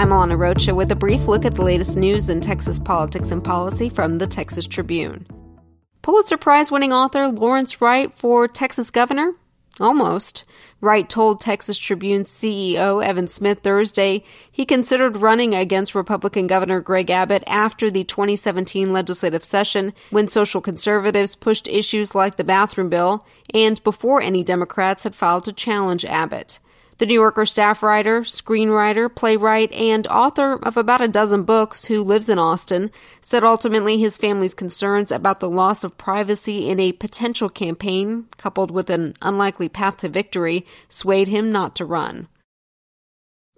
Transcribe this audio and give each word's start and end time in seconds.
I'm 0.00 0.08
Alana 0.08 0.38
Rocha 0.38 0.74
with 0.74 0.90
a 0.90 0.96
brief 0.96 1.28
look 1.28 1.44
at 1.44 1.56
the 1.56 1.62
latest 1.62 1.94
news 1.94 2.30
in 2.30 2.40
Texas 2.40 2.78
politics 2.78 3.32
and 3.32 3.44
policy 3.44 3.90
from 3.90 4.16
the 4.16 4.26
Texas 4.26 4.66
Tribune. 4.66 5.26
Pulitzer 6.00 6.38
Prize 6.38 6.72
winning 6.72 6.90
author 6.90 7.28
Lawrence 7.28 7.82
Wright 7.82 8.10
for 8.16 8.48
Texas 8.48 8.90
governor? 8.90 9.34
Almost. 9.78 10.44
Wright 10.80 11.06
told 11.06 11.38
Texas 11.38 11.76
Tribune 11.76 12.22
CEO 12.22 13.04
Evan 13.04 13.28
Smith 13.28 13.58
Thursday 13.62 14.24
he 14.50 14.64
considered 14.64 15.18
running 15.18 15.54
against 15.54 15.94
Republican 15.94 16.46
Governor 16.46 16.80
Greg 16.80 17.10
Abbott 17.10 17.44
after 17.46 17.90
the 17.90 18.04
2017 18.04 18.94
legislative 18.94 19.44
session 19.44 19.92
when 20.08 20.28
social 20.28 20.62
conservatives 20.62 21.34
pushed 21.34 21.68
issues 21.68 22.14
like 22.14 22.36
the 22.36 22.42
bathroom 22.42 22.88
bill 22.88 23.26
and 23.52 23.84
before 23.84 24.22
any 24.22 24.42
Democrats 24.42 25.02
had 25.02 25.14
filed 25.14 25.44
to 25.44 25.52
challenge 25.52 26.06
Abbott. 26.06 26.58
The 27.00 27.06
New 27.06 27.14
Yorker 27.14 27.46
staff 27.46 27.82
writer, 27.82 28.20
screenwriter, 28.20 29.08
playwright, 29.08 29.72
and 29.72 30.06
author 30.08 30.58
of 30.62 30.76
about 30.76 31.00
a 31.00 31.08
dozen 31.08 31.44
books 31.44 31.86
who 31.86 32.02
lives 32.02 32.28
in 32.28 32.38
Austin 32.38 32.90
said 33.22 33.42
ultimately 33.42 33.96
his 33.96 34.18
family's 34.18 34.52
concerns 34.52 35.10
about 35.10 35.40
the 35.40 35.48
loss 35.48 35.82
of 35.82 35.96
privacy 35.96 36.68
in 36.68 36.78
a 36.78 36.92
potential 36.92 37.48
campaign, 37.48 38.26
coupled 38.36 38.70
with 38.70 38.90
an 38.90 39.14
unlikely 39.22 39.70
path 39.70 39.96
to 39.96 40.10
victory, 40.10 40.66
swayed 40.90 41.28
him 41.28 41.50
not 41.50 41.74
to 41.76 41.86
run. 41.86 42.28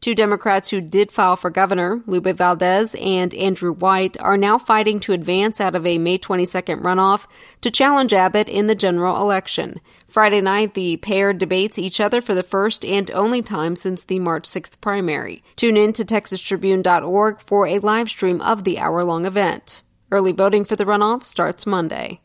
Two 0.03 0.17
Democrats 0.17 0.71
who 0.71 0.81
did 0.81 1.13
file 1.13 1.37
for 1.37 1.49
governor, 1.49 2.03
Lupe 2.07 2.37
Valdez 2.37 2.97
and 2.97 3.33
Andrew 3.35 3.73
White, 3.73 4.19
are 4.19 4.37
now 4.37 4.59
fighting 4.59 4.99
to 4.99 5.13
advance 5.13 5.61
out 5.61 5.77
of 5.77 5.87
a 5.87 5.97
May 5.97 6.19
22nd 6.19 6.83
runoff 6.83 7.31
to 7.61 7.71
challenge 7.71 8.13
Abbott 8.13 8.49
in 8.49 8.67
the 8.67 8.75
general 8.75 9.17
election. 9.19 9.81
Friday 10.09 10.41
night, 10.41 10.75
the 10.75 10.97
pair 10.97 11.33
debates 11.33 11.79
each 11.79 12.01
other 12.01 12.21
for 12.21 12.35
the 12.35 12.43
first 12.43 12.85
and 12.85 13.13
only 13.13 13.43
time 13.43 13.77
since 13.77 14.03
the 14.03 14.19
March 14.19 14.43
6th 14.43 14.81
primary. 14.81 15.45
Tune 15.55 15.77
in 15.77 15.93
to 15.93 16.05
TexasTribune.org 16.05 17.39
for 17.39 17.69
a 17.69 17.79
live 17.79 18.11
stream 18.11 18.41
of 18.41 18.65
the 18.65 18.81
hour 18.81 19.05
long 19.05 19.25
event. 19.25 19.83
Early 20.11 20.33
voting 20.33 20.65
for 20.65 20.75
the 20.75 20.85
runoff 20.85 21.23
starts 21.23 21.65
Monday. 21.65 22.22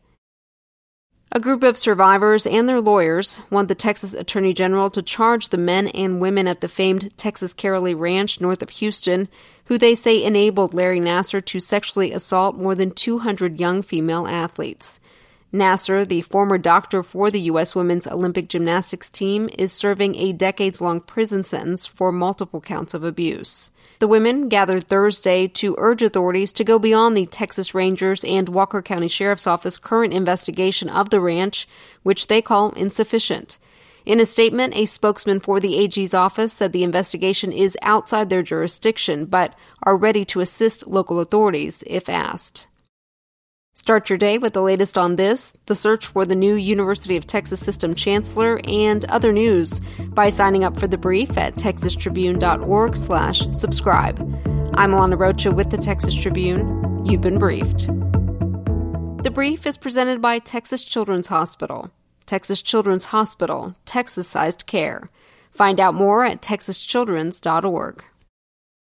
A 1.37 1.39
group 1.39 1.61
of 1.61 1.77
survivors 1.77 2.47
and 2.47 2.67
their 2.67 2.81
lawyers 2.81 3.37
want 3.51 3.67
the 3.67 3.75
Texas 3.75 4.15
Attorney 4.15 4.55
General 4.55 4.89
to 4.89 5.03
charge 5.03 5.49
the 5.49 5.57
men 5.59 5.87
and 5.89 6.19
women 6.19 6.47
at 6.47 6.61
the 6.61 6.67
famed 6.67 7.15
Texas 7.15 7.53
Karolyi 7.53 7.93
Ranch 7.93 8.41
north 8.41 8.63
of 8.63 8.71
Houston, 8.71 9.27
who 9.65 9.77
they 9.77 9.93
say 9.93 10.23
enabled 10.23 10.73
Larry 10.73 10.99
Nassar 10.99 11.45
to 11.45 11.59
sexually 11.59 12.11
assault 12.11 12.55
more 12.55 12.73
than 12.73 12.89
200 12.89 13.59
young 13.59 13.83
female 13.83 14.25
athletes. 14.25 14.99
Nassar, 15.53 16.05
the 16.05 16.21
former 16.21 16.57
doctor 16.57 17.01
for 17.01 17.31
the 17.31 17.41
U.S. 17.41 17.73
women's 17.73 18.05
Olympic 18.05 18.49
gymnastics 18.49 19.09
team, 19.09 19.49
is 19.57 19.71
serving 19.71 20.15
a 20.15 20.33
decades 20.33 20.81
long 20.81 20.99
prison 20.99 21.43
sentence 21.43 21.85
for 21.85 22.11
multiple 22.11 22.59
counts 22.59 22.93
of 22.93 23.03
abuse. 23.03 23.71
The 23.99 24.07
women 24.07 24.49
gathered 24.49 24.83
Thursday 24.83 25.47
to 25.47 25.75
urge 25.79 26.03
authorities 26.03 26.53
to 26.53 26.63
go 26.63 26.77
beyond 26.77 27.15
the 27.15 27.25
Texas 27.25 27.73
Rangers 27.73 28.23
and 28.25 28.49
Walker 28.49 28.81
County 28.81 29.07
Sheriff's 29.07 29.47
Office 29.47 29.77
current 29.77 30.13
investigation 30.13 30.89
of 30.89 31.09
the 31.09 31.21
ranch, 31.21 31.67
which 32.03 32.27
they 32.27 32.41
call 32.41 32.71
insufficient. 32.71 33.57
In 34.05 34.19
a 34.19 34.25
statement, 34.25 34.75
a 34.75 34.85
spokesman 34.85 35.39
for 35.39 35.59
the 35.59 35.77
AG's 35.77 36.13
office 36.13 36.53
said 36.53 36.73
the 36.73 36.83
investigation 36.83 37.51
is 37.51 37.77
outside 37.81 38.29
their 38.29 38.43
jurisdiction, 38.43 39.25
but 39.25 39.55
are 39.83 39.97
ready 39.97 40.23
to 40.25 40.41
assist 40.41 40.87
local 40.87 41.19
authorities 41.19 41.83
if 41.87 42.07
asked. 42.07 42.67
Start 43.87 44.09
your 44.09 44.17
day 44.17 44.37
with 44.37 44.51
the 44.51 44.61
latest 44.61 44.97
on 44.97 45.15
this, 45.15 45.53
the 45.67 45.73
search 45.73 46.07
for 46.07 46.25
the 46.25 46.35
new 46.35 46.55
University 46.55 47.15
of 47.15 47.25
Texas 47.25 47.61
System 47.61 47.95
Chancellor, 47.95 48.59
and 48.65 49.05
other 49.05 49.31
news 49.31 49.79
by 50.09 50.27
signing 50.27 50.65
up 50.65 50.77
for 50.77 50.89
the 50.89 50.97
brief 50.97 51.37
at 51.37 51.55
texastribune.org 51.55 52.97
slash 52.97 53.47
subscribe. 53.53 54.19
I'm 54.75 54.91
Alana 54.91 55.17
Rocha 55.17 55.53
with 55.53 55.69
the 55.69 55.77
Texas 55.77 56.13
Tribune. 56.13 57.05
You've 57.05 57.21
been 57.21 57.39
briefed. 57.39 57.87
The 59.23 59.31
brief 59.33 59.65
is 59.65 59.77
presented 59.77 60.21
by 60.21 60.39
Texas 60.39 60.83
Children's 60.83 61.27
Hospital. 61.27 61.89
Texas 62.25 62.61
Children's 62.61 63.05
Hospital, 63.05 63.73
Texas-sized 63.85 64.65
care. 64.65 65.09
Find 65.49 65.79
out 65.79 65.93
more 65.93 66.25
at 66.25 66.41
texaschildrens.org. 66.41 68.03